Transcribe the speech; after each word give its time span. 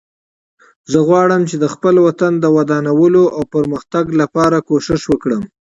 زه 0.91 0.99
غواړم 1.07 1.41
چې 1.49 1.55
د 1.63 1.65
خپل 1.73 1.95
وطن 2.05 2.33
د 2.39 2.45
ودانولو 2.57 3.23
او 3.35 3.41
پرمختګ 3.55 4.05
لپاره 4.21 4.57
کوښښ 4.67 5.01
وکړم 5.07 5.41